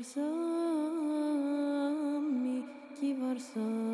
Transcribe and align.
varsa 0.00 0.20
mi, 2.22 2.64
chi 2.96 3.12
varsa 3.20 3.89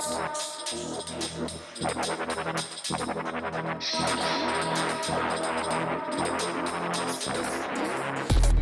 Thank 0.00 0.36
you. 8.52 8.57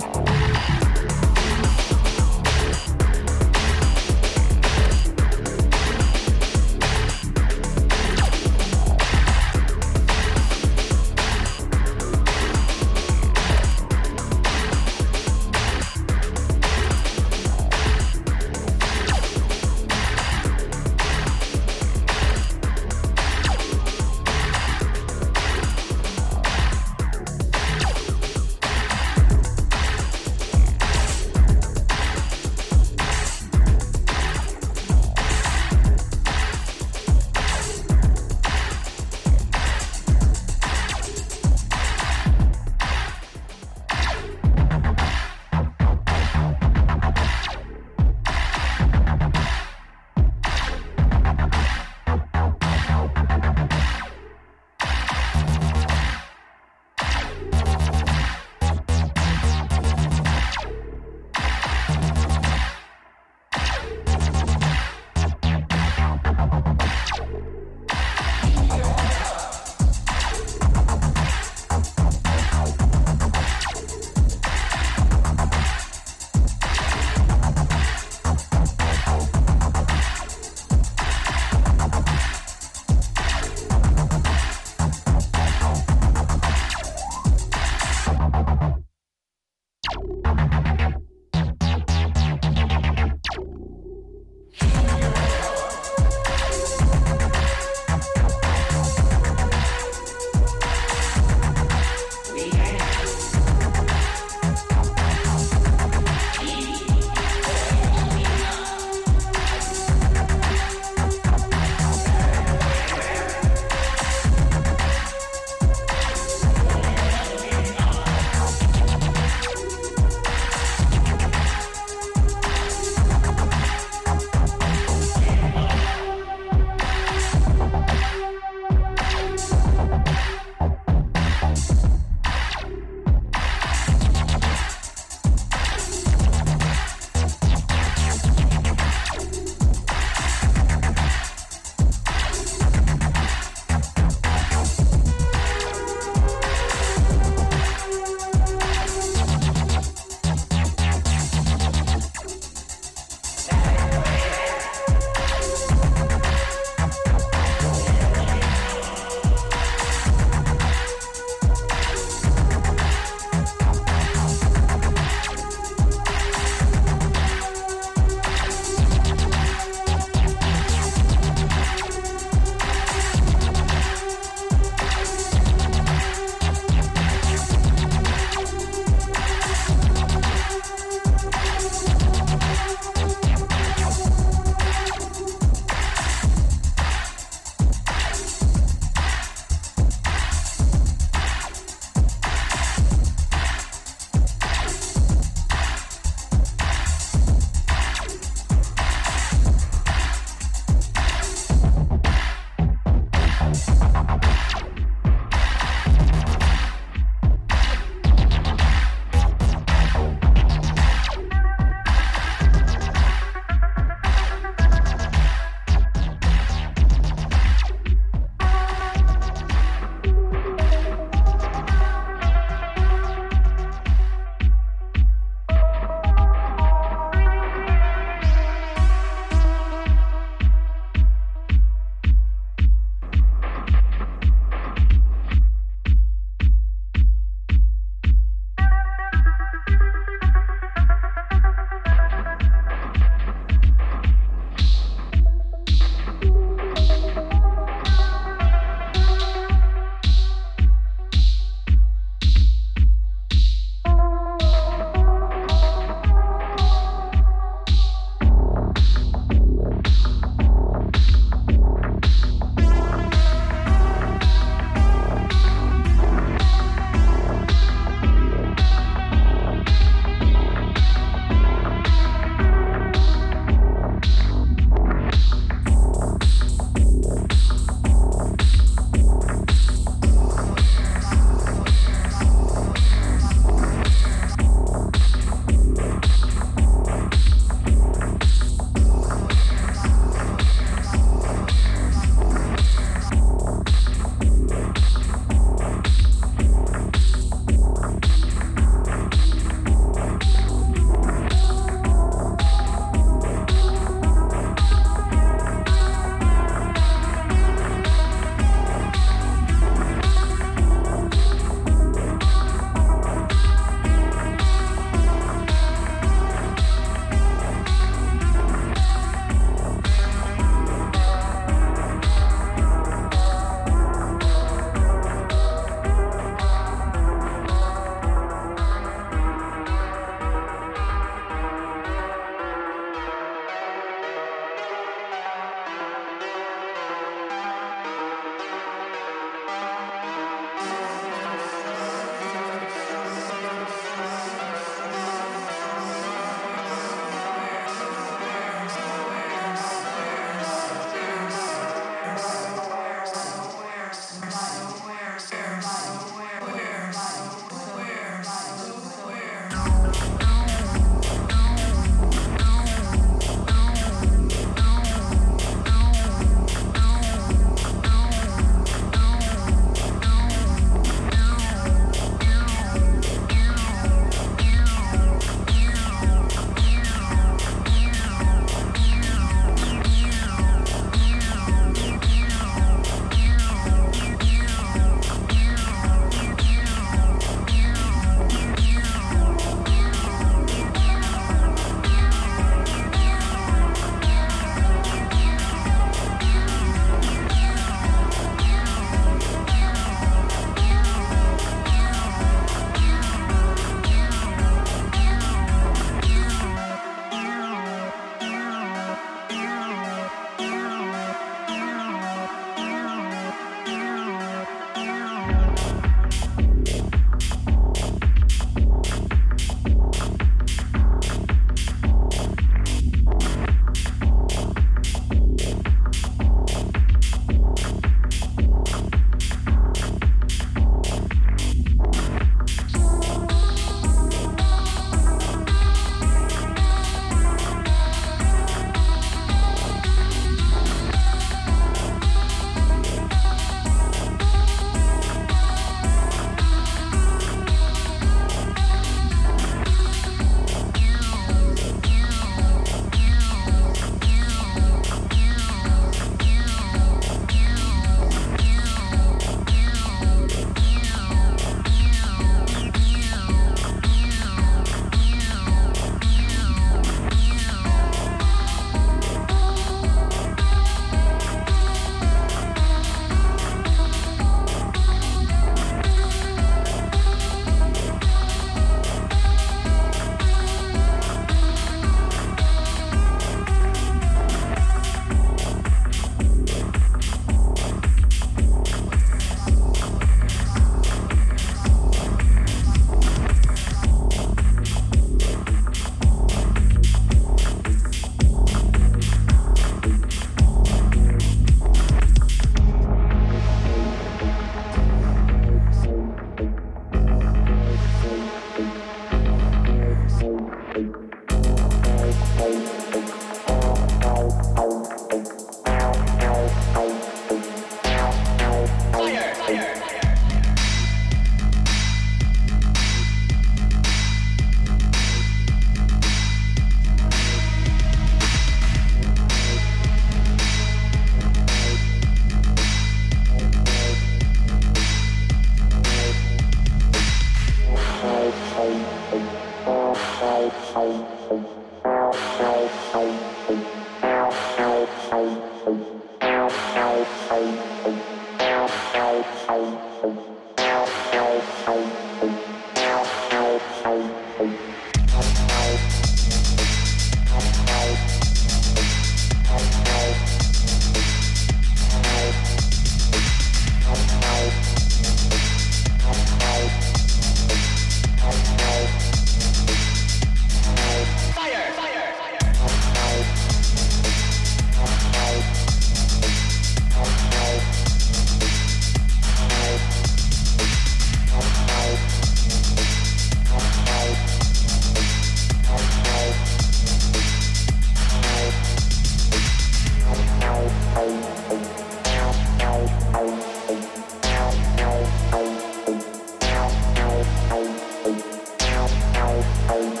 home. 599.71 600.00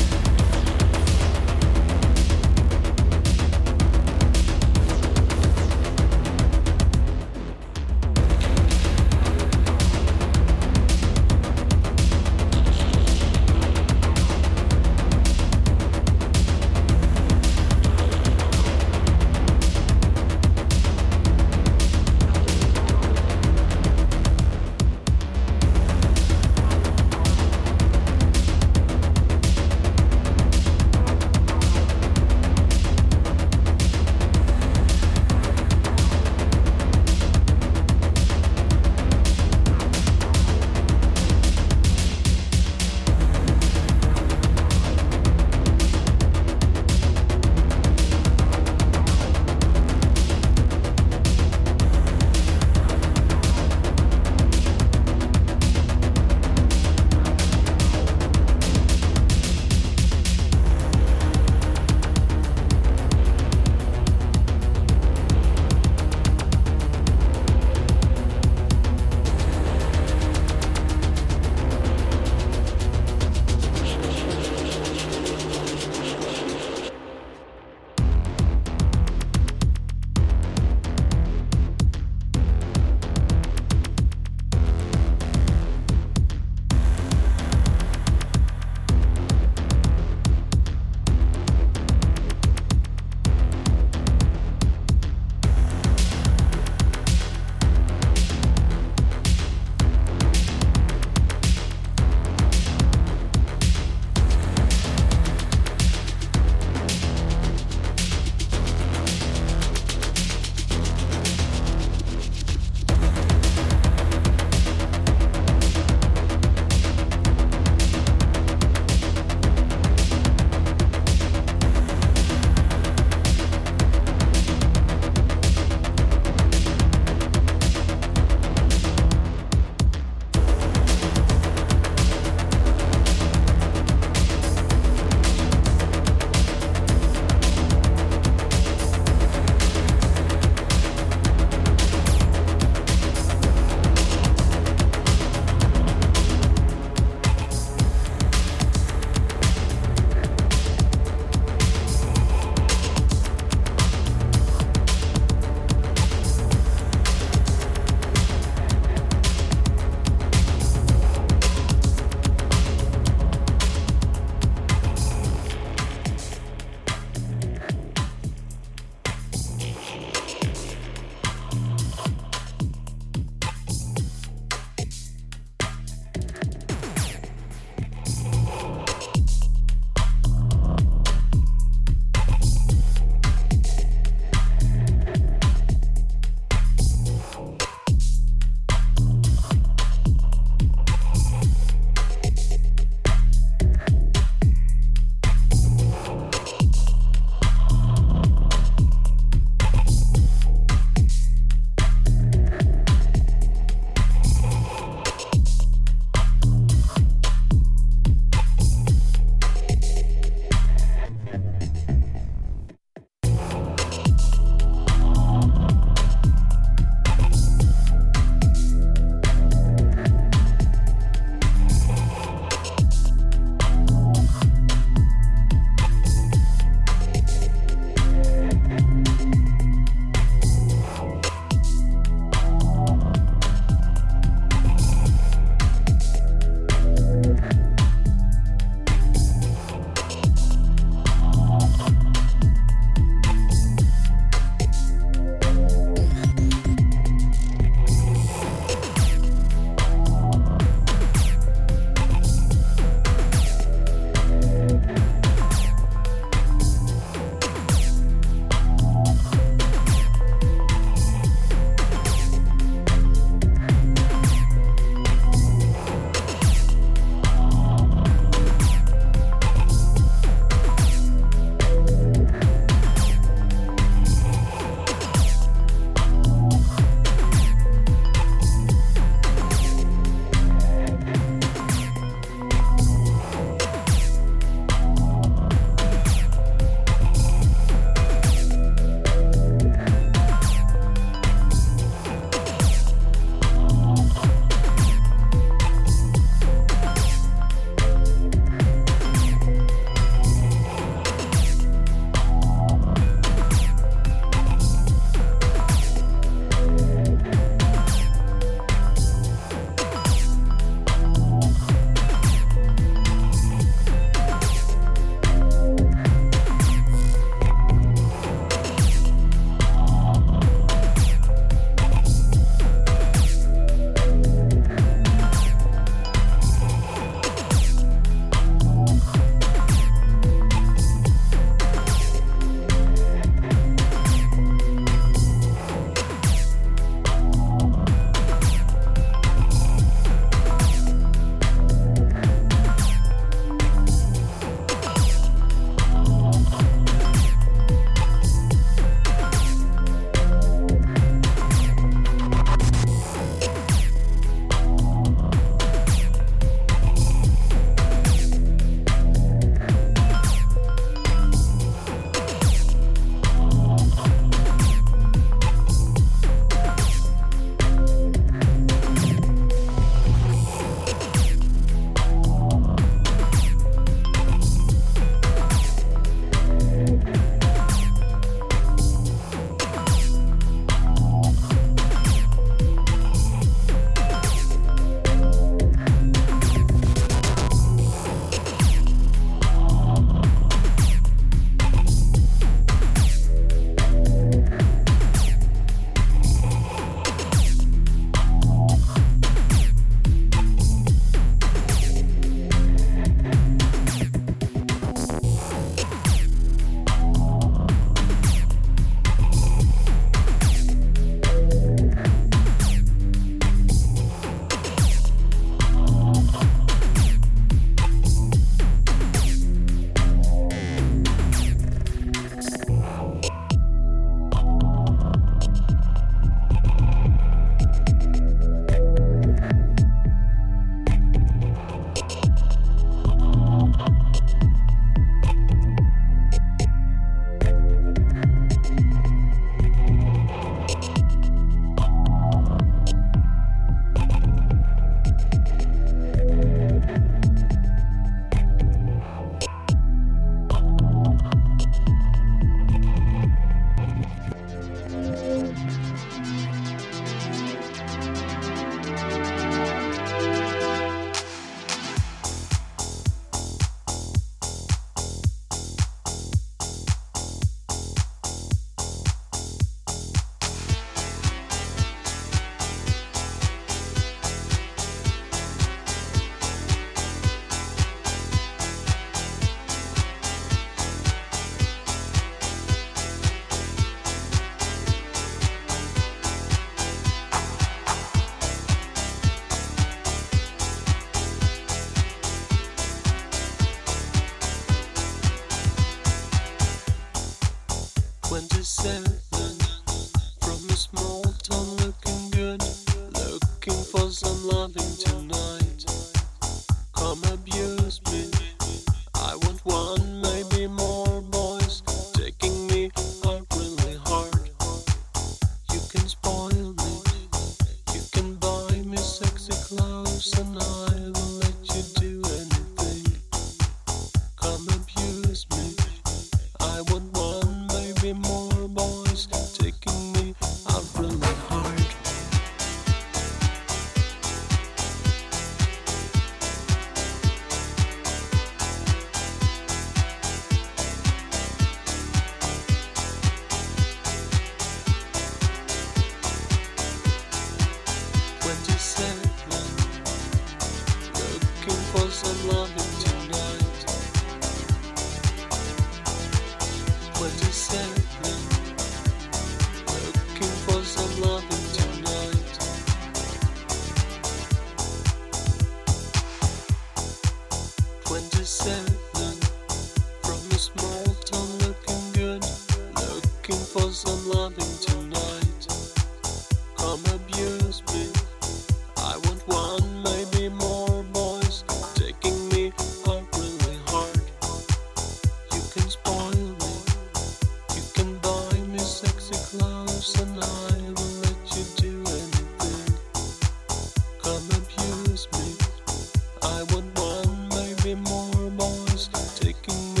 Boys 598.71 599.09
taking 599.39 600.00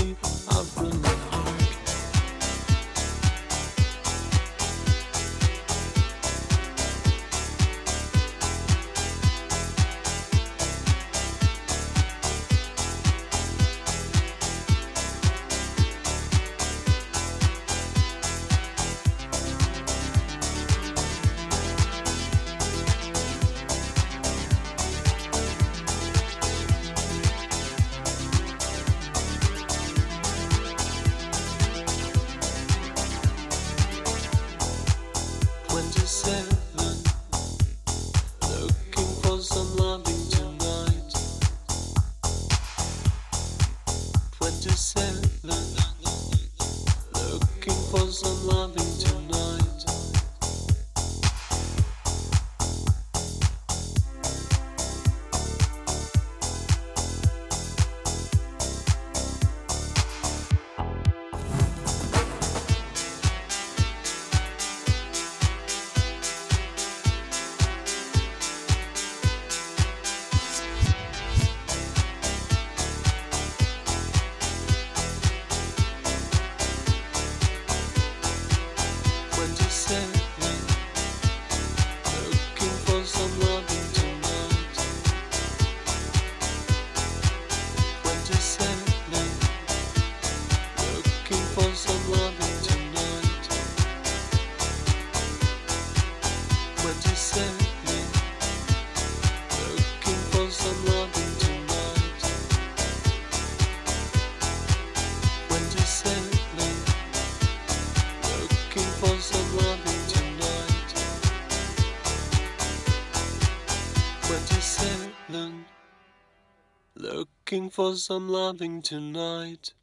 Looking 117.51 117.69
for 117.69 117.97
some 117.97 118.29
loving 118.29 118.81
tonight. 118.81 119.73